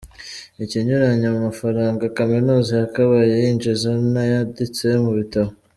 Ikinyuranyo 0.63 1.27
mu 1.33 1.39
mafaranga 1.47 2.13
Kaminuza 2.17 2.71
yakabaye 2.81 3.33
yinjiza 3.41 3.89
n’ayanditse 4.13 4.85
mu 5.05 5.11
bitabo. 5.19 5.51